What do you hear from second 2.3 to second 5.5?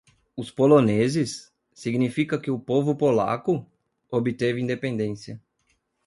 que o povo polaco? obteve independência.